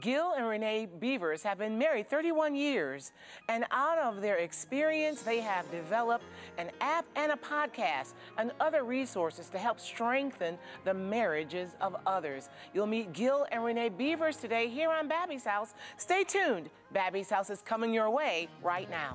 [0.00, 3.12] Gil and Renee Beavers have been married 31 years,
[3.48, 6.24] and out of their experience, they have developed
[6.58, 12.50] an app and a podcast and other resources to help strengthen the marriages of others.
[12.74, 15.72] You'll meet Gil and Renee Beavers today here on Babbie's House.
[15.96, 16.68] Stay tuned.
[16.92, 19.14] Babbie's House is coming your way right now.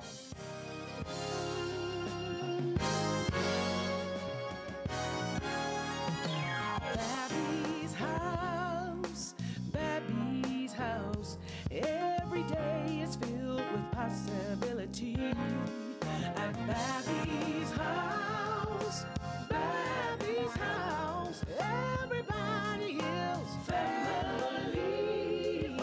[14.96, 19.04] At Babbie's house,
[19.50, 21.44] Babbie's house.
[21.58, 25.74] Everybody is family.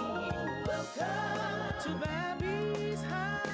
[0.66, 3.48] Welcome to Babbie's house.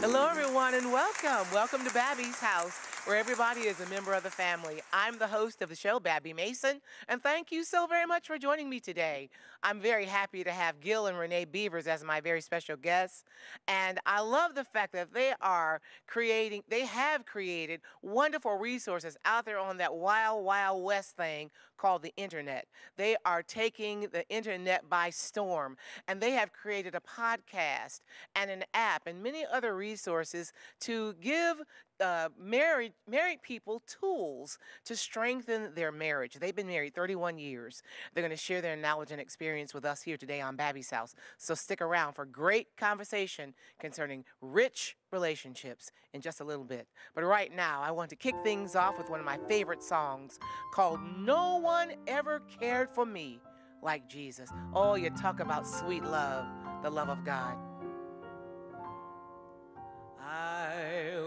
[0.00, 1.44] Hello, everyone, and welcome.
[1.52, 4.80] Welcome to Babbie's House, where everybody is a member of the family.
[4.92, 8.36] I'm the host of the show, Babbie Mason, and thank you so very much for
[8.36, 9.30] joining me today.
[9.62, 13.22] I'm very happy to have Gil and Renee Beavers as my very special guests,
[13.68, 19.44] and I love the fact that they are creating, they have created wonderful resources out
[19.44, 22.66] there on that wild, wild west thing called the internet.
[22.96, 25.76] They are taking the internet by storm,
[26.08, 28.00] and they have created a podcast
[28.34, 31.60] and an app and many other resources to give
[32.00, 36.34] uh, married married people tools to strengthen their marriage.
[36.34, 37.82] They've been married 31 years.
[38.12, 41.14] They're going to share their knowledge and experience with us here today on Babbie's House.
[41.38, 46.88] So stick around for great conversation concerning rich relationships in just a little bit.
[47.14, 50.38] But right now, I want to kick things off with one of my favorite songs
[50.74, 53.40] called No One Ever Cared for Me
[53.82, 54.50] Like Jesus.
[54.74, 56.46] Oh, you talk about sweet love,
[56.82, 57.56] the love of God.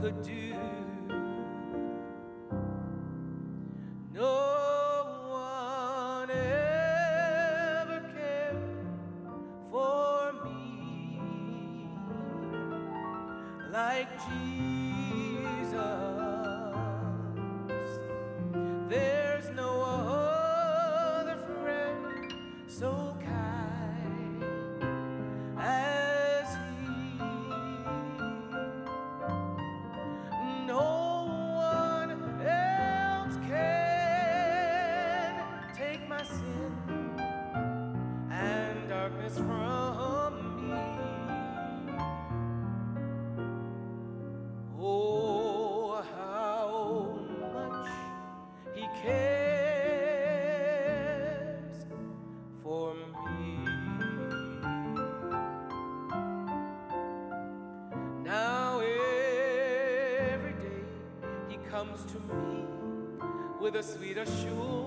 [0.00, 0.91] could do.
[36.32, 36.72] Sin
[38.30, 40.32] and darkness from
[40.68, 40.84] me.
[44.80, 47.90] Oh, how much
[48.74, 50.22] he cares
[52.62, 53.50] for me.
[58.24, 60.84] Now every day
[61.48, 62.64] he comes to me
[63.60, 64.81] with a sweet assurance.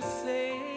[0.00, 0.67] To save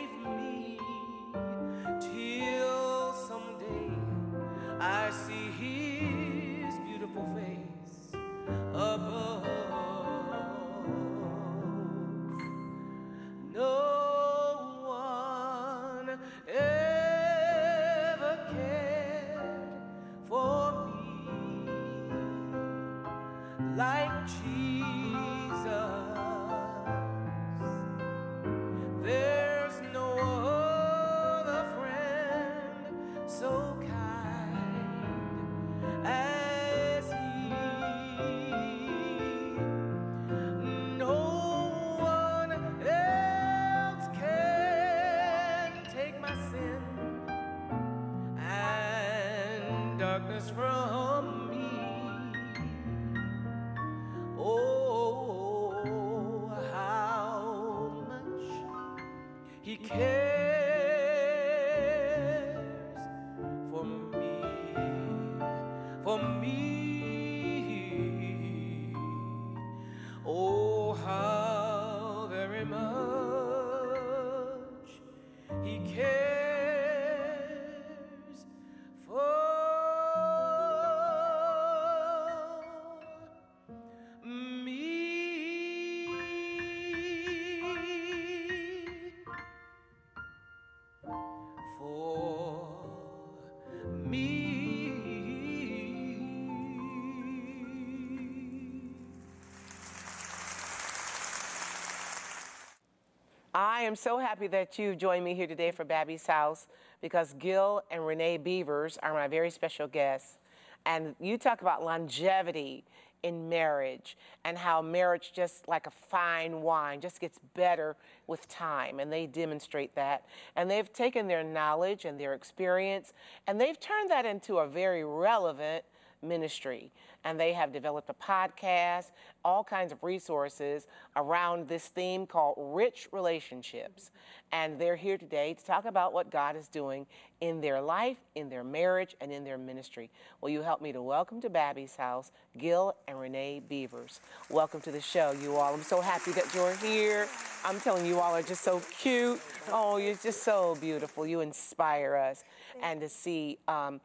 [103.64, 106.66] I am so happy that you joined me here today for Babbie's House
[107.00, 110.40] because Gil and Renee Beavers are my very special guests.
[110.88, 112.84] And you talk about longevity
[113.22, 119.00] in marriage and how marriage, just like a fine wine, just gets better with time.
[119.00, 120.26] And they demonstrate that.
[120.56, 123.14] And they've taken their knowledge and their experience
[123.46, 125.86] and they've turned that into a very relevant
[126.22, 126.92] ministry.
[127.24, 129.12] And they have developed a podcast,
[129.46, 134.12] all kinds of resources around this theme called Rich Relationships.
[134.52, 137.06] And they're here today to talk about what God is doing
[137.40, 140.10] in their life, in their marriage, and in their ministry.
[140.42, 144.20] Will you help me to welcome to Babbie's house Gil and Renee Beavers?
[144.50, 145.74] Welcome to the show, you all.
[145.74, 147.28] I'm so happy that you're here.
[147.64, 149.40] I'm telling you all are just so cute.
[149.72, 151.26] Oh, you're just so beautiful.
[151.26, 152.44] You inspire us.
[152.82, 154.02] And to see um,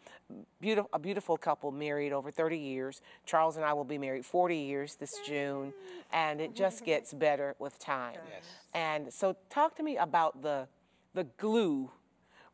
[0.61, 3.01] beautiful, a beautiful couple married over 30 years.
[3.25, 5.73] Charles and I will be married 40 years this June,
[6.13, 8.19] and it just gets better with time.
[8.31, 8.45] Yes.
[8.75, 10.69] And so, talk to me about the
[11.15, 11.91] the glue.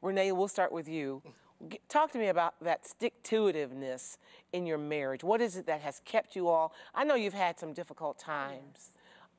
[0.01, 1.23] Renee, we'll start with you.
[1.89, 4.17] Talk to me about that stick to itiveness
[4.53, 5.23] in your marriage.
[5.23, 6.73] What is it that has kept you all?
[6.95, 8.91] I know you've had some difficult times.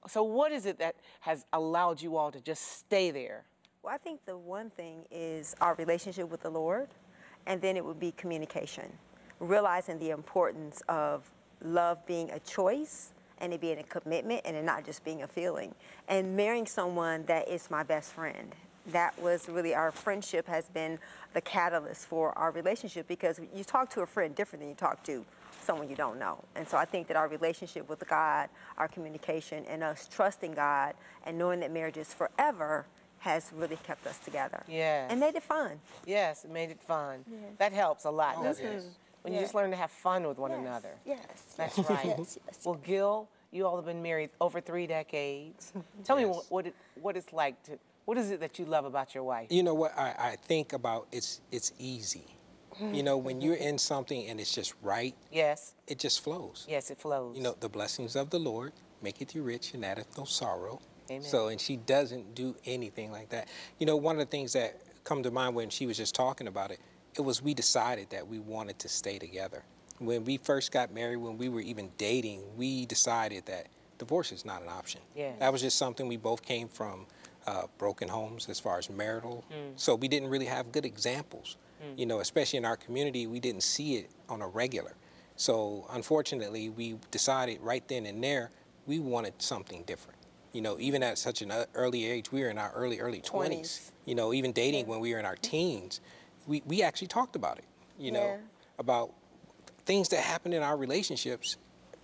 [0.07, 3.45] So, what is it that has allowed you all to just stay there?
[3.83, 6.87] Well, I think the one thing is our relationship with the Lord,
[7.45, 8.89] and then it would be communication.
[9.41, 11.29] Realizing the importance of
[11.61, 15.27] love being a choice and it being a commitment and it not just being a
[15.27, 15.75] feeling.
[16.07, 18.55] And marrying someone that is my best friend.
[18.87, 20.97] That was really our friendship has been
[21.33, 25.03] the catalyst for our relationship because you talk to a friend different than you talk
[25.03, 25.25] to
[25.61, 26.41] someone you don't know.
[26.55, 28.47] And so I think that our relationship with God,
[28.77, 30.93] our communication, and us trusting God
[31.25, 32.85] and knowing that marriage is forever
[33.23, 34.61] has really kept us together.
[34.67, 35.07] Yes.
[35.09, 35.79] And made it fun.
[36.05, 37.23] Yes, it made it fun.
[37.57, 38.73] That helps a lot, Oh, doesn't it?
[38.73, 38.83] yes.
[39.21, 40.95] When you just learn to have fun with one Yes, another.
[41.05, 41.53] Yes.
[41.55, 42.05] That's yes, right.
[42.05, 42.59] Yes, yes.
[42.65, 45.71] Well, Gil, you all have been married over three decades.
[46.03, 48.83] Tell me what, what, it, what it's like to, what is it that you love
[48.83, 49.47] about your wife?
[49.49, 51.07] You know what I, I think about?
[51.13, 52.25] It's it's easy.
[52.91, 56.65] You know, when you're in something and it's just right, Yes, it just flows.
[56.67, 57.37] yes, it flows.
[57.37, 60.81] You know, the blessings of the Lord maketh you rich and addeth no sorrow.
[61.13, 61.23] Amen.
[61.23, 63.47] So, and she doesn't do anything like that.
[63.79, 66.47] You know, one of the things that come to mind when she was just talking
[66.47, 66.79] about it,
[67.15, 69.63] it was we decided that we wanted to stay together.
[69.99, 73.67] When we first got married, when we were even dating, we decided that
[73.97, 75.01] divorce is not an option.
[75.15, 75.37] Yes.
[75.39, 77.05] That was just something we both came from
[77.45, 79.43] uh, broken homes as far as marital.
[79.51, 79.73] Mm.
[79.75, 81.57] So we didn't really have good examples.
[81.97, 84.93] You know, especially in our community, we didn't see it on a regular.
[85.35, 88.51] So unfortunately, we decided right then and there
[88.85, 90.17] we wanted something different.
[90.53, 93.19] You know, even at such an uh, early age, we were in our early, early
[93.21, 93.49] 20s.
[93.61, 93.91] 20s.
[94.05, 95.99] You know, even dating when we were in our teens,
[96.47, 97.65] we, we actually talked about it,
[97.97, 98.37] you know, Yeah.
[98.77, 99.11] about
[99.85, 101.57] things that happened in our relationships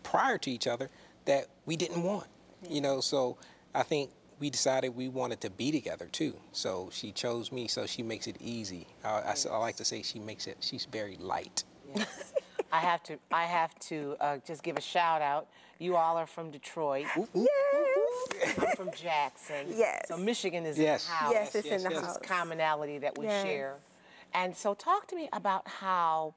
[0.03, 0.89] prior to each other
[1.25, 2.27] that we didn't want.
[2.69, 3.37] You know, so
[3.73, 6.33] I think we decided we wanted to be together too.
[6.51, 8.87] So she chose me, so she makes it easy.
[9.05, 10.57] I I like to say she makes it.
[10.59, 11.63] She's very light.
[11.95, 12.33] Yes.
[12.71, 15.47] I have to, I have to uh, just give a shout out.
[15.79, 17.05] You all are from Detroit.
[17.33, 17.47] Yes.
[18.57, 19.67] I'm from Jackson.
[19.75, 20.05] Yes.
[20.07, 21.05] So Michigan is Yes.
[21.05, 21.33] in the house.
[21.33, 22.17] Yes, it's in the This house.
[22.23, 23.43] commonality that we Yes.
[23.43, 23.75] share.
[24.33, 26.35] And so, talk to me about how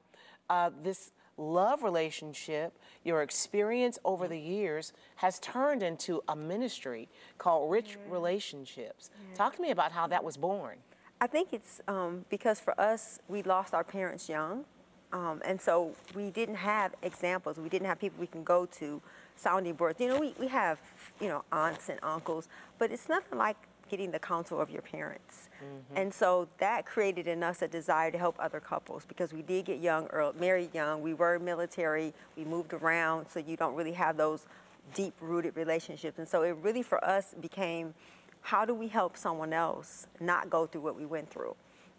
[0.49, 7.71] uh, this love relationship, your experience over the years, has turned into a ministry called
[7.71, 9.09] Rich Relationships.
[9.35, 10.77] Talk to me about how that was born.
[11.21, 14.65] I think it's um, because for us, we lost our parents young.
[15.13, 17.57] Um, and so we didn't have examples.
[17.57, 19.01] We didn't have people we can go to,
[19.35, 19.99] sounding boards.
[20.01, 20.79] You know, we, we have,
[21.21, 23.55] you know, aunts and uncles, but it's nothing like
[23.89, 25.49] getting the counsel of your parents.
[25.95, 29.65] And so that created in us a desire to help other couples because we did
[29.65, 31.03] get young, early, married young.
[31.03, 32.13] We were military.
[32.35, 34.47] We moved around, so you don't really have those
[34.95, 36.17] deep-rooted relationships.
[36.17, 37.93] And so it really, for us, became
[38.41, 41.55] how do we help someone else not go through what we went through?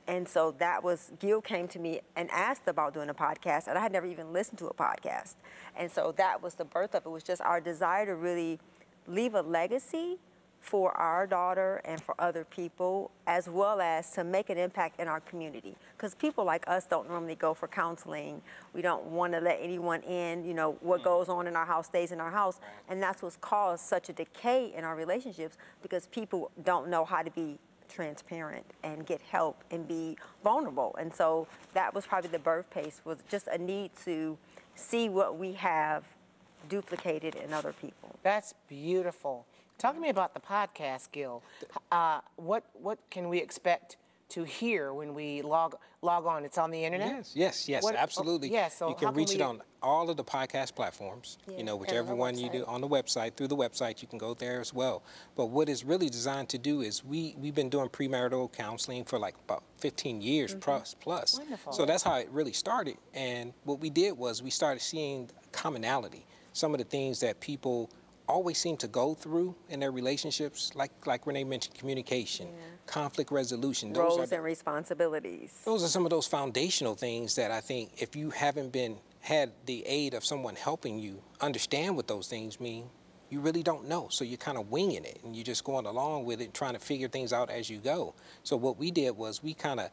[0.06, 3.78] And so that was, Gil came to me and asked about doing a podcast, and
[3.78, 5.34] I had never even listened to a podcast.
[5.76, 8.58] And so that was the birth of it, was just our desire to really
[9.06, 10.18] leave a legacy
[10.64, 15.06] for our daughter and for other people, as well as to make an impact in
[15.06, 15.76] our community.
[15.96, 18.40] Because people like us don't normally go for counseling.
[18.73, 20.42] We don't want to let anyone in.
[20.42, 21.04] You know, what mm.
[21.04, 22.61] goes on in our house stays in our house.
[22.88, 27.23] And that's what's caused such a decay in our relationships because people don't know how
[27.23, 27.58] to be
[27.88, 30.97] transparent and get help and be vulnerable.
[30.99, 34.38] And so that was probably the birth pace was just a need to
[34.75, 36.05] see what we have
[36.69, 38.17] duplicated in other people.
[38.23, 39.47] That's beautiful.
[39.79, 41.43] Talk to me about the podcast, Gil.
[41.91, 43.97] Uh, what what can we expect
[44.35, 46.45] to hear when we log log on?
[46.45, 47.09] It's on the internet.
[47.19, 48.49] Yes, yes, yes, What- oh, absolutely.
[48.50, 51.38] yes, so you can can reach it on all of the podcast platforms.
[51.47, 54.19] Yeah, You know, whichever one you do on the website through the website, you can
[54.19, 55.03] go there as well.
[55.37, 59.19] But what it's really designed to do is we we've been doing premarital counseling for
[59.19, 60.61] like about 15 years Mm-hmm.
[60.61, 61.38] plus plus.
[61.38, 61.73] Wonderful.
[61.73, 62.97] So that's how it really started.
[63.14, 66.26] And what we did was we started seeing commonality.
[66.53, 67.91] Some of the things that people
[68.28, 72.49] always seem to go through in their relationships, like like Renee mentioned, communication,
[72.87, 73.93] conflict resolution.
[73.93, 75.52] Those are Roles the- and responsibilities.
[75.64, 79.52] those are some of those foundational things that I think if you haven't been had
[79.66, 82.90] the aid of someone helping you understand what those things mean,
[83.31, 84.09] you really don't know.
[84.11, 86.78] So you're kind of winging it and you're just going along with it, trying to
[86.78, 88.14] figure things out as you go.
[88.43, 89.88] So what we did was we kind of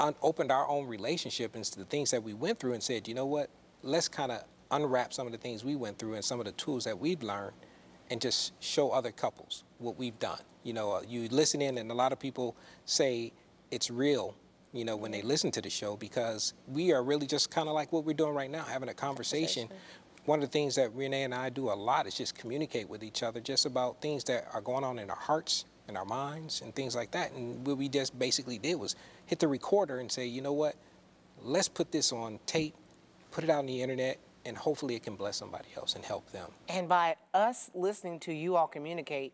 [0.00, 3.12] un- opened our own relationship into the things that we went through and said, you
[3.14, 3.50] know what,
[3.82, 4.42] let's kind of
[4.74, 7.22] unwrap some of the things we went through and some of the tools that we've
[7.22, 7.52] learned
[8.10, 10.40] and just show other couples what we've done.
[10.62, 13.32] You know, uh, you listen in and a lot of people say
[13.70, 14.34] it's real,
[14.72, 17.74] you know, when they listen to the show because we are really just kind of
[17.74, 19.68] like what we're doing right now, having a conversation.
[20.24, 23.04] One of the things that Renee and I do a lot is just communicate with
[23.04, 26.62] each other just about things that are going on in our hearts and our minds
[26.62, 27.32] and things like that.
[27.32, 30.76] And what we just basically did was hit the recorder and say, you know what,
[31.42, 32.74] let's put this on tape,
[33.30, 36.30] put it out on the internet, and hopefully it can bless somebody else and help
[36.32, 36.50] them.
[36.68, 39.32] And by us listening to you all communicate,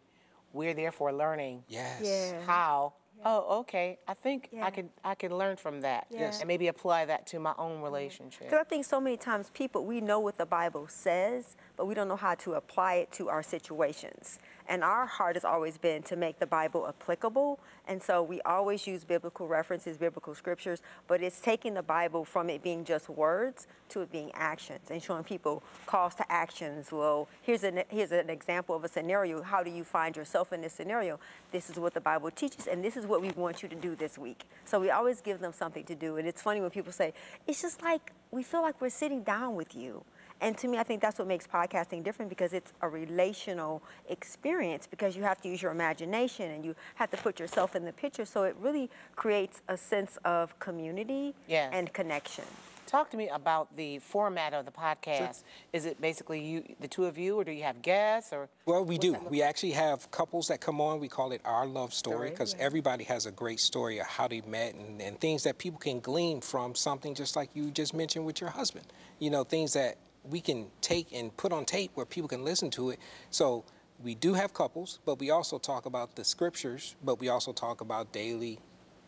[0.52, 2.00] we're therefore learning Yes.
[2.02, 2.40] Yeah.
[2.46, 2.94] how.
[3.22, 3.98] Oh, okay.
[4.08, 4.64] I think Yeah.
[4.64, 6.06] I could I could learn from that.
[6.10, 6.40] Yes.
[6.40, 8.44] And maybe apply that to my own relationship.
[8.44, 11.94] Because I think so many times people, we know what the Bible says, but we
[11.94, 14.38] don't know how to apply it to our situations.
[14.70, 17.58] And our heart has always been to make the Bible applicable.
[17.88, 22.48] And so we always use biblical references, biblical scriptures, but it's taking the Bible from
[22.48, 26.92] it being just words to it being actions and showing people calls to actions.
[26.92, 29.42] Well, here's an, here's an example of a scenario.
[29.42, 31.18] How do you find yourself in this scenario?
[31.50, 33.96] This is what the Bible teaches, and this is what we want you to do
[33.96, 34.44] this week.
[34.64, 36.16] So we always give them something to do.
[36.16, 37.12] And it's funny when people say,
[37.48, 40.04] it's just like we feel like we're sitting down with you.
[40.40, 44.86] And to me, I think that's what makes podcasting different because it's a relational experience
[44.86, 47.92] because you have to use your imagination and you have to put yourself in the
[47.92, 48.24] picture.
[48.24, 51.70] So it really creates a sense of community Yes.
[51.74, 52.44] and connection.
[52.86, 55.44] Talk to me about the format of the podcast.
[55.72, 58.48] Is it basically you, the two of you, or do you have guests, or?
[58.66, 59.12] Well, we do.
[59.12, 60.98] that look We actually have couples that come on.
[60.98, 62.64] We call it our love story Story, because yeah.
[62.64, 66.00] everybody has a great story of how they met and, and things that people can
[66.00, 68.86] glean from something just like you just mentioned with your husband.
[69.20, 72.70] You know, things that we can take and put on tape where people can listen
[72.70, 72.98] to it.
[73.30, 73.64] So
[74.02, 77.80] we do have couples, but we also talk about the scriptures, but we also talk
[77.80, 78.58] about daily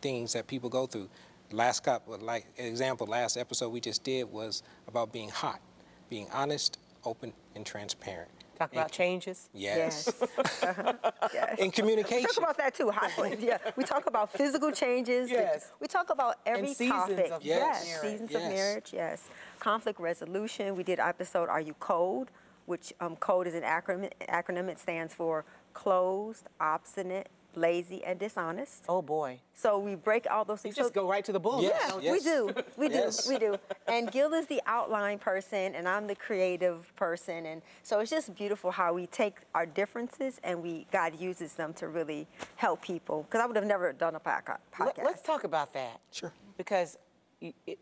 [0.01, 1.09] things that people go through.
[1.51, 5.59] Last couple, like example, last episode we just did was about being hot,
[6.09, 8.29] being honest, open, and transparent.
[8.57, 9.49] Talk And- about changes.
[9.53, 10.09] Yes.
[10.21, 10.63] yes.
[10.63, 10.93] Uh-huh.
[11.57, 12.17] In communication.
[12.17, 12.89] We talk about that too.
[12.91, 13.11] Hot.
[13.39, 13.57] Yeah.
[13.75, 15.29] We talk about physical changes.
[15.29, 15.71] Yes.
[15.79, 17.31] We talk about every seasons topic.
[17.31, 17.85] of yes.
[17.85, 18.11] marriage.
[18.11, 18.43] Seasons Yes.
[18.43, 18.89] of marriage.
[18.93, 19.29] Yes.
[19.63, 20.75] Conflict resolution.
[20.75, 22.31] We did episode Are You Cold?
[22.65, 24.11] Which um, code is an acronym.
[24.27, 24.67] Acronym.
[24.67, 28.83] It stands for closed, obstinate, lazy, and dishonest.
[28.89, 30.75] Oh boy, So we break all those you things.
[30.75, 31.61] just So- go right to the bull.
[31.61, 32.53] Yes, don't we do.
[32.77, 32.95] We do.
[32.95, 33.27] Yes.
[33.27, 33.55] We do.
[33.87, 37.45] And Gil is the outline person, and I'm the creative person.
[37.45, 41.73] And so it's just beautiful how we take our differences and we God uses them
[41.75, 42.27] to really
[42.57, 43.23] help people.
[43.23, 44.57] Because I would have never done a podca-
[44.97, 46.01] Let's talk about that.
[46.11, 46.33] Sure.
[46.57, 47.12] Because y- it,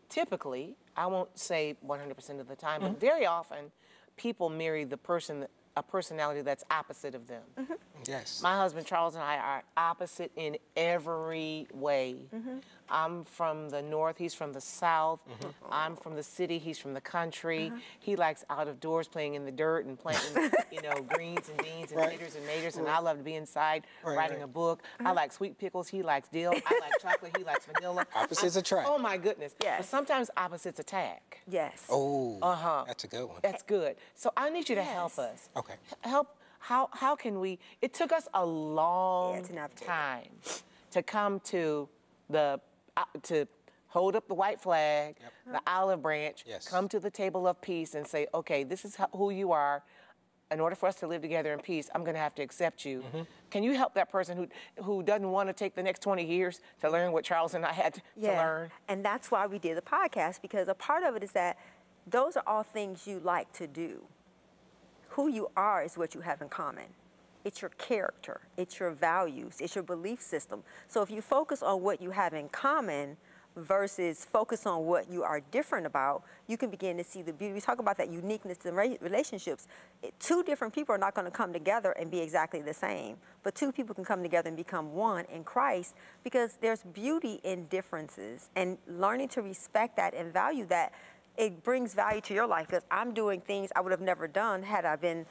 [0.08, 2.92] typically, I won't say 100% of the time, Mm-hmm.
[2.92, 3.70] but very often,
[4.16, 7.42] people marry the person, that- a personality that's opposite of them.
[7.58, 7.72] Mm-hmm.
[8.06, 8.42] Yes.
[8.42, 12.16] My husband Charles and I are opposite in every way.
[12.34, 12.56] Mm-hmm.
[12.92, 15.20] I'm from the north, he's from the south.
[15.28, 15.48] Mm-hmm.
[15.72, 17.68] I'm from the city, he's from the country.
[17.68, 17.80] Uh-huh.
[18.00, 21.56] He likes out of doors playing in the dirt and planting, you know, greens and
[21.62, 22.10] beans and Right.
[22.18, 22.76] taters and maters.
[22.78, 24.44] And I love to be inside Right, writing right.
[24.44, 24.82] a book.
[25.00, 25.08] Uh-huh.
[25.08, 26.52] I like sweet pickles, he likes dill.
[26.52, 28.06] I like chocolate, he likes vanilla.
[28.14, 28.86] Opposites attract.
[28.88, 29.54] Oh my goodness.
[29.58, 29.88] But Yes.
[29.88, 31.40] sometimes opposites attack.
[31.48, 31.86] yes.
[31.88, 32.84] Oh, Uh-huh.
[32.86, 33.38] that's a good one.
[33.42, 33.96] That's good.
[34.14, 35.48] So I need you to help us.
[35.56, 35.74] Okay.
[36.02, 36.36] Help.
[36.58, 37.58] How how can we?
[37.80, 39.86] It took us a long to navigate.
[39.86, 40.28] time
[40.92, 41.88] to come to
[42.30, 42.58] the uh,
[43.22, 43.46] to
[43.88, 46.66] hold up the white flag, the olive branch, Yes.
[46.68, 49.82] come to the table of peace, and say, okay, this is who you are.
[50.50, 52.84] in order for us to live together in peace, I'm going to have to accept
[52.84, 53.00] you.
[53.00, 53.22] Mm-hmm.
[53.50, 56.60] Can you help that person who who doesn't want to take the next 20 years
[56.82, 58.70] to learn what Charles and I had to, to learn?
[58.86, 61.56] And that's why we did the podcast because a part of it is that
[62.06, 64.02] those are all things you like to do.
[65.16, 66.84] Who you are is what you have in common.
[67.44, 70.62] It's your character, it's your values, it's your belief system.
[70.88, 73.16] So if you focus on what you have in common
[73.56, 77.54] versus focus on what you are different about, you can begin to see the beauty.
[77.54, 79.68] We talk about that uniqueness in relationships.
[80.18, 83.54] Two different people are not going to come together and be exactly the same, but
[83.54, 85.94] two people can come together and become one in Christ
[86.24, 90.92] because there's beauty in differences and learning to respect that and value that.
[91.36, 94.62] It brings value to your life because I'm doing things I would have never done
[94.62, 95.24] had I been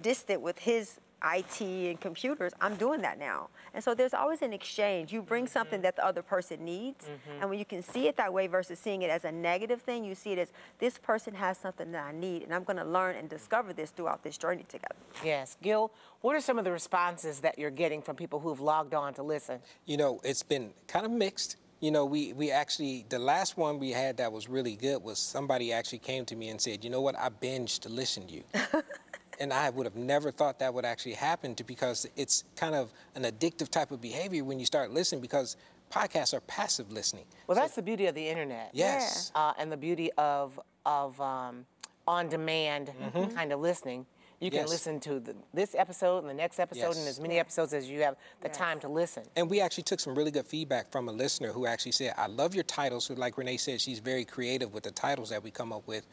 [0.00, 3.48] distant with his IT and computers, I'm doing that now.
[3.74, 5.12] And so there's always an exchange.
[5.12, 5.52] You bring mm-hmm.
[5.52, 7.40] something that the other person needs, mm-hmm.
[7.40, 10.04] and when you can see it that way versus seeing it as a negative thing,
[10.04, 12.84] you see it as this person has something that I need, and I'm going to
[12.84, 14.94] learn and discover this throughout this journey together.
[15.24, 15.56] Yes.
[15.62, 19.14] Gil, what are some of the responses that you're getting from people who've logged on
[19.14, 19.60] to listen?
[19.86, 21.56] You know, it's been kind of mixed.
[21.80, 25.18] You know, we, we actually, the last one we had that was really good was
[25.18, 28.34] somebody actually came to me and said, you know what, I binged to listen to
[28.34, 28.44] you.
[29.40, 32.92] and I would have never thought that would actually happen to because it's kind of
[33.14, 35.56] an addictive type of behavior when you start listening because
[35.90, 37.24] podcasts are passive listening.
[37.46, 38.70] Well, that's the beauty of the internet.
[38.72, 39.32] Yes.
[39.34, 41.66] Uh, and the beauty of of um,
[42.06, 42.90] on-demand
[43.34, 44.06] kind of listening.
[44.40, 44.60] You can.
[44.60, 44.70] Yes.
[44.70, 48.00] listen to the, this episode and the next episode and as many episodes as you
[48.00, 48.56] have the Yes.
[48.56, 49.24] time to listen.
[49.36, 52.26] And we actually took some really good feedback from a listener who actually said, I
[52.26, 53.04] love your titles.
[53.04, 56.06] So like Renee said, she's very creative with the titles that we come up with.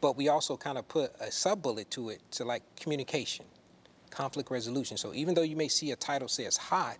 [0.00, 3.44] But we also kind of put a sub bullet to it to like communication,
[4.10, 4.96] conflict resolution.
[4.96, 6.96] So even though you may see a title says hot,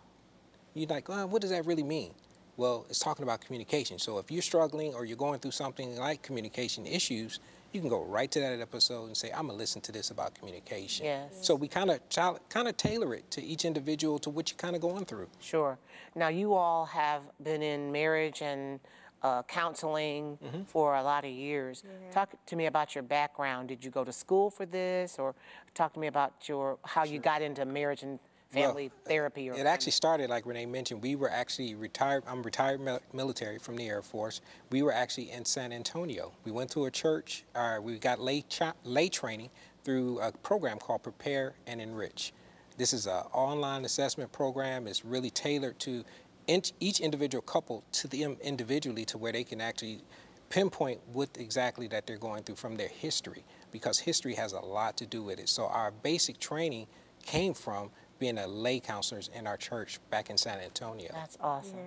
[0.75, 2.12] you're like, well, what does that really mean?
[2.57, 3.99] Well, it's talking about communication.
[3.99, 7.40] So if you're struggling or you're going through something like communication issues,
[7.73, 10.35] you can go right to that episode and say, I'm gonna listen to this about
[10.35, 11.07] communication.
[11.07, 11.33] Yes.
[11.40, 12.00] So we kind of
[12.49, 15.28] kind of tailor it to each individual to what you're kind of going through.
[15.40, 15.78] Sure.
[16.14, 18.80] Now, you all have been in marriage and
[19.22, 20.62] uh, counseling Mm-hmm.
[20.64, 21.82] for a lot of years.
[22.12, 23.68] Talk to me about your background.
[23.68, 25.34] Did you go to school for this, or
[25.74, 28.18] talk to me about your how you got into marriage and
[28.50, 29.50] family therapy?
[29.50, 32.25] Or It actually started, like Renee mentioned, we were actually retired.
[32.26, 34.40] I'm retired mil- military from the Air Force.
[34.71, 36.32] We were actually in San Antonio.
[36.45, 37.45] We went to a church.
[37.54, 39.50] Uh, we got lay, cha- lay training
[39.84, 42.32] through a program called Prepare and Enrich.
[42.76, 44.86] This is an online assessment program.
[44.86, 46.04] It's really tailored to in-
[46.80, 50.02] each individual couple, to them individually, to where they can actually
[50.49, 54.97] pinpoint what exactly that they're going through from their history, because history has a lot
[54.97, 55.49] to do with it.
[55.49, 56.86] So our basic training
[57.25, 61.10] came from being a lay counselors in our church back in San Antonio.
[61.13, 61.78] That's awesome.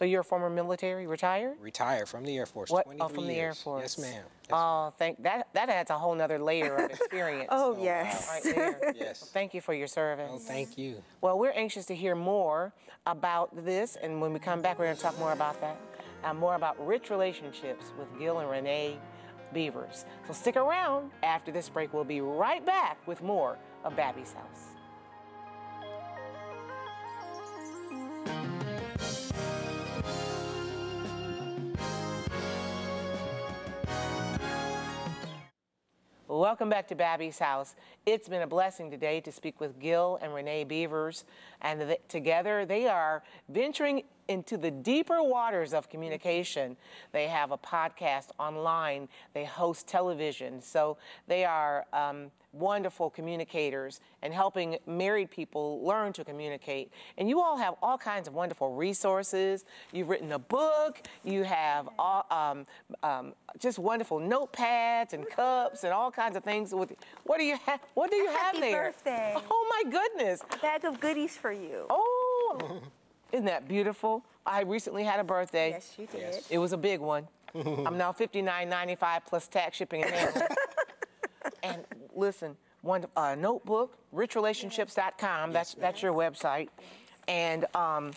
[0.00, 1.58] So you're a former military, retired?
[1.60, 2.70] Retired from the Air Force.
[2.70, 2.84] What?
[2.84, 3.52] 23 Oh, from the Air.
[3.52, 3.82] Force.
[3.82, 4.24] Yes, ma'am.
[4.44, 5.48] Yes, Oh, thank that.
[5.52, 7.48] That adds a whole nother layer of experience.
[7.52, 8.26] Oh, oh yes.
[8.26, 8.94] Right there.
[8.98, 9.28] Yes.
[9.30, 10.30] Thank you for your service.
[10.32, 11.02] Oh, thank you.
[11.20, 12.72] Well, we're anxious to hear more
[13.04, 15.78] about this, and when we come back, we're going to talk more about that,
[16.24, 18.98] and more about rich relationships with Gil and Renee
[19.52, 20.06] Beavers.
[20.26, 21.10] So stick around.
[21.22, 24.69] After this break, we'll be right back with more of Babbie's House.
[36.50, 37.76] Welcome back to Babbie's House.
[38.06, 41.24] It's been a blessing today to speak with Gil and Renee Beavers,
[41.62, 46.76] and th- together they are venturing into the deeper waters of communication.
[47.12, 54.32] They have a podcast online, they host television, so they are um, wonderful communicators and
[54.32, 56.92] helping married people learn to communicate.
[57.18, 59.64] And you all have all kinds of wonderful resources.
[59.92, 62.66] You've written a book, you have all, um,
[63.02, 66.72] um, just wonderful notepads and cups and all kinds of things.
[66.72, 66.92] With
[67.24, 67.80] what do you have?
[67.94, 68.82] What do you have Happy there?
[68.84, 69.34] birthday.
[69.50, 70.40] Oh my goodness!
[70.52, 71.86] A bag of goodies for you.
[71.90, 72.80] Oh,
[73.32, 74.24] isn't that beautiful?
[74.46, 75.70] I recently had a birthday.
[75.70, 76.20] Yes, you did.
[76.20, 76.46] Yes.
[76.50, 77.28] It was a big one.
[77.54, 80.48] I'm now $59.95 plus tax, shipping, and handling.
[81.62, 85.52] and listen, one uh, notebook, richrelationships.com.
[85.52, 86.68] That's that's your website,
[87.30, 88.10] and um,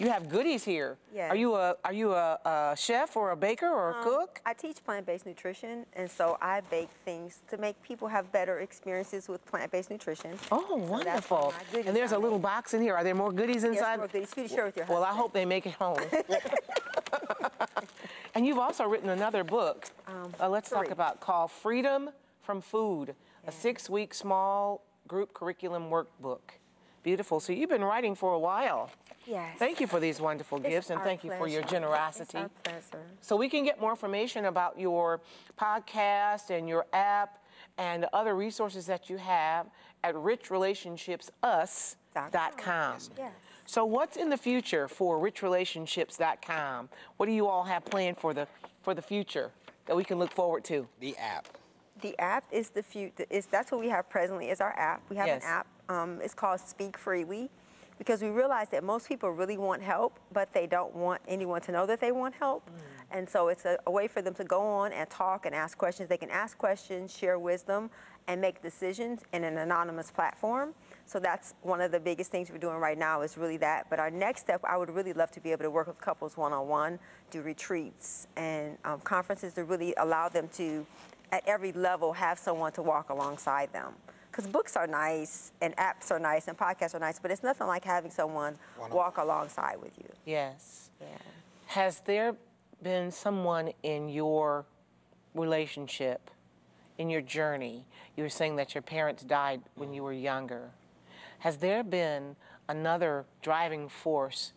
[0.00, 0.98] you have goodies here.
[1.14, 1.30] Yes.
[1.30, 4.40] Are you a are you a, a chef or a baker or a cook?
[4.44, 9.28] I teach plant-based nutrition, and so I bake things to make people have better experiences
[9.28, 10.36] with plant-based nutrition.
[10.50, 11.36] Oh, wonderful!
[11.38, 12.96] one of my goodies And there's a little box in here.
[12.96, 13.98] Are there more goodies inside?
[13.98, 15.98] more goodies for you to share with your Well, I hope they make it home.
[18.34, 19.86] and you've also written another book.
[20.40, 22.10] uh, let's talk Um, about called Freedom
[22.42, 23.14] from Food,
[23.46, 26.40] a six-week small group curriculum workbook.
[27.02, 27.40] Beautiful.
[27.40, 28.90] So you've been writing for a while.
[29.26, 29.56] Yes.
[29.58, 32.22] Thank you for these wonderful It's gifts and our thank you for your generosity.
[32.24, 33.04] It's our pleasure.
[33.20, 35.20] So we can get more information about your
[35.58, 37.38] podcast and your app
[37.78, 39.66] and the other resources that you have
[40.04, 42.98] at richrelationshipsus.com.
[43.16, 43.32] Yes.
[43.66, 46.88] So what's in the future for richrelationships.com?
[47.16, 48.46] What do you all have planned for the
[48.82, 49.50] for the future
[49.86, 50.86] that we can look forward to?
[51.00, 51.46] The app.
[52.00, 53.24] The app is the future.
[53.30, 55.02] Is that's what we have presently is our app.
[55.08, 55.44] We have Yes.
[55.44, 55.66] an app.
[55.92, 57.50] Um, it's called Speak Freely,
[57.98, 61.70] because we realize that most people really want help, but they don't want anyone to
[61.70, 62.68] know that they want help.
[63.10, 65.76] And so it's a, a way for them to go on and talk and ask
[65.76, 66.08] questions.
[66.08, 67.90] They can ask questions, share wisdom,
[68.26, 70.72] and make decisions in an anonymous platform.
[71.04, 73.90] So that's one of the biggest things we're doing right now is really that.
[73.90, 76.38] But our next step, I would really love to be able to work with couples
[76.38, 76.98] one-on-one,
[77.30, 80.86] do retreats and um, conferences to really allow them to,
[81.30, 83.92] at every level, have someone to walk alongside them.
[84.32, 87.66] Because books are nice and apps are nice and podcasts are nice, but it's nothing
[87.66, 88.56] like having someone
[88.90, 90.08] walk alongside with you.
[90.24, 90.88] Yes.
[90.98, 91.06] Yeah.
[91.66, 92.34] Has there
[92.82, 94.64] been someone in your
[95.34, 96.30] relationship,
[96.96, 97.84] in your journey?
[98.16, 100.70] You were saying that your parents died when you were younger.
[101.40, 102.36] Has there been
[102.70, 104.54] another driving force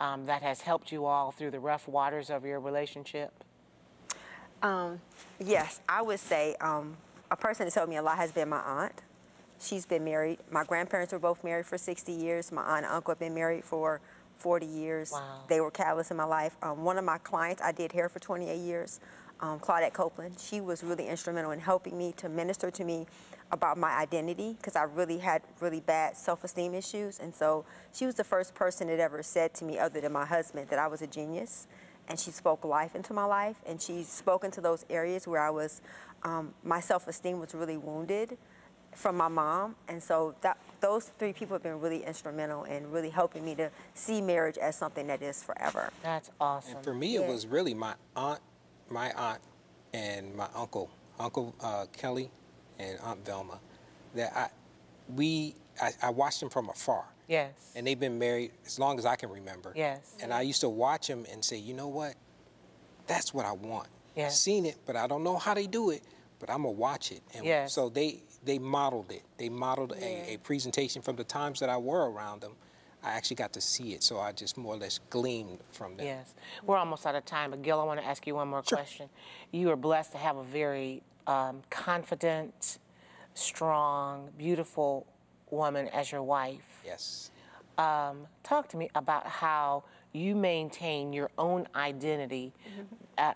[0.00, 3.32] um, that has helped you all through the rough waters of your relationship?
[4.62, 5.00] Um,
[5.38, 6.98] yes, I would say um,
[7.30, 9.00] a person that told me a lot has been my aunt.
[9.60, 10.38] She's been married.
[10.50, 12.52] My grandparents were both married for 60 years.
[12.52, 14.00] My aunt and uncle have been married for
[14.38, 15.12] 40 years.
[15.12, 15.44] Wow.
[15.48, 16.56] They were catalysts in my life.
[16.62, 19.00] Um, one of my clients, I did hair for 28 years,
[19.40, 20.38] um, Claudette Copeland.
[20.38, 23.06] She was really instrumental in helping me to minister to me
[23.52, 27.18] about my identity because I really had really bad self-esteem issues.
[27.18, 30.26] And so she was the first person that ever said to me, other than my
[30.26, 31.66] husband, that I was a genius.
[32.06, 35.48] And she spoke life into my life, and she spoken into those areas where I
[35.48, 35.80] was,
[36.22, 38.36] um, my self-esteem was really wounded
[38.94, 39.76] from my mom.
[39.88, 43.70] And so that, those three people have been really instrumental in really helping me to
[43.94, 45.90] see marriage as something that is forever.
[46.02, 46.76] That's awesome.
[46.76, 47.20] And for me, Yeah.
[47.22, 48.40] it was really my aunt,
[48.88, 49.40] my aunt,
[49.92, 52.30] and my uncle, Uncle uh, Kelly,
[52.78, 53.60] and Aunt Velma.
[54.14, 54.48] That I,
[55.14, 57.52] we, I, I watched them from afar, yes.
[57.74, 59.72] and they've been married as long as I can remember.
[59.74, 60.16] Yes.
[60.22, 62.14] And I used to watch them and say, you know what?
[63.06, 63.88] That's what I want.
[64.16, 64.26] Yeah.
[64.26, 66.02] I've seen it, but I don't know how they do it.
[66.40, 67.22] But I'm gonna watch it.
[67.34, 67.72] And Yes.
[67.72, 69.22] so they they modeled it.
[69.38, 72.52] They modeled a, a presentation from the times that I were around them.
[73.02, 76.06] I actually got to see it, so I just more or less gleamed from them.
[76.06, 76.34] Yes.
[76.64, 78.78] We're almost out of time, but Gil, I want to ask you one more Sure.
[78.78, 79.10] question.
[79.52, 82.78] You are blessed to have a very um, confident,
[83.34, 85.06] strong, beautiful
[85.50, 86.80] woman as your wife.
[86.84, 87.30] Yes.
[87.76, 92.54] Um, talk to me about how you maintain your own identity
[93.18, 93.34] uh,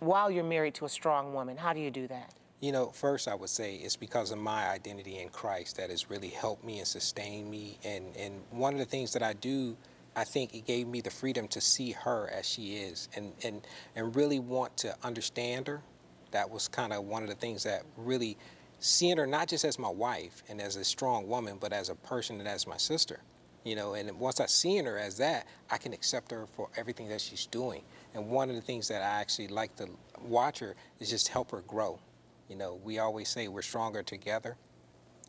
[0.00, 1.56] while you're married to a strong woman.
[1.56, 2.32] How do you do that?
[2.60, 6.08] You know, first I would say it's because of my identity in Christ that has
[6.08, 7.78] really helped me and sustained me.
[7.84, 9.76] And, and one of the things that I do,
[10.16, 13.66] I think it gave me the freedom to see her as she is and, and,
[13.94, 15.82] and really want to understand her.
[16.30, 18.38] That was kind of one of the things that really
[18.80, 21.94] seeing her not just as my wife and as a strong woman, but as a
[21.94, 23.20] person and as my sister.
[23.64, 27.08] You know, and once I seen her as that, I can accept her for everything
[27.10, 27.82] that she's doing.
[28.14, 29.88] And one of the things that I actually like to
[30.22, 31.98] watch her is just help her grow.
[32.48, 34.56] You know, we always say we're stronger together.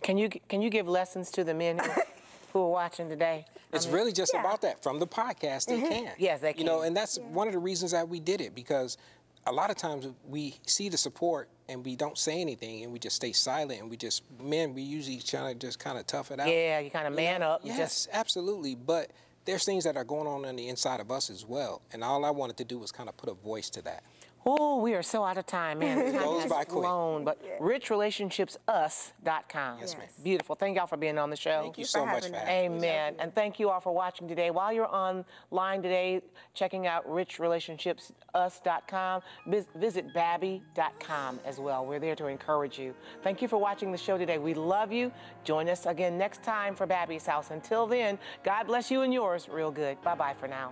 [0.02, 1.92] Can you can you give lessons to the men who,
[2.54, 3.46] who are watching today?
[3.74, 4.42] It's really just yeah.
[4.42, 4.82] about that.
[4.82, 5.88] From the podcast, they mm-hmm.
[5.88, 6.14] can.
[6.18, 6.62] Yes, they can.
[6.62, 8.98] You know, and that's one of the reasons that we did it because
[9.46, 13.00] a lot of times we see the support and we don't say anything and we
[13.00, 16.32] just stay silent and we just men we usually try to just kind of tough
[16.32, 16.48] it out.
[16.48, 17.62] Yeah, you kind of man up.
[17.64, 18.76] Yes, Just absolutely.
[18.76, 19.12] But
[19.46, 22.26] there's things that are going on on the inside of us as well, and all
[22.26, 24.04] I wanted to do was kind of put a voice to that.
[24.50, 25.98] Oh, we are so out of time, man.
[25.98, 26.82] The time Goes has by quick.
[26.82, 29.78] flown, but richrelationshipsus.com.
[29.82, 30.08] Yes, ma'am.
[30.24, 30.56] Beautiful.
[30.56, 31.64] Thank y'all for being on the show.
[31.64, 32.88] Thank you for so much having for having me.
[32.88, 33.16] Amen.
[33.20, 34.50] And thank you all for watching today.
[34.50, 36.22] While you're online today,
[36.54, 39.22] checking out richrelationshipsus.com,
[39.76, 41.86] visit babbie.com as well.
[41.86, 42.96] We're there to encourage you.
[43.24, 44.38] Thank you for watching the show today.
[44.38, 45.12] We love you.
[45.44, 47.52] Join us again next time for Babbie's House.
[47.52, 50.02] Until then, God bless you and yours real good.
[50.02, 50.72] Bye bye for now.